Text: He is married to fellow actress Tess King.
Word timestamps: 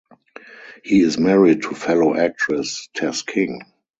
He 0.83 1.01
is 1.01 1.19
married 1.19 1.61
to 1.61 1.75
fellow 1.75 2.17
actress 2.17 2.89
Tess 2.95 3.21
King. 3.21 3.61